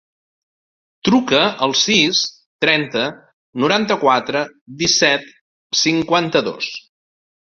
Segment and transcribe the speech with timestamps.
[1.09, 2.21] Truca al sis,
[2.65, 3.03] trenta,
[3.65, 4.43] noranta-quatre,
[4.81, 5.29] disset,
[5.87, 6.73] cinquanta-dos.